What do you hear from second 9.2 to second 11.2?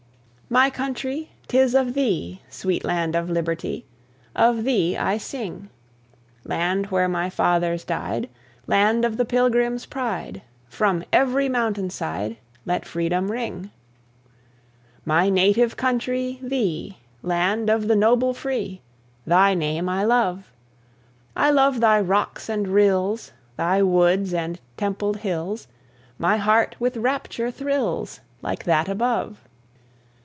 Pilgrims' pride; From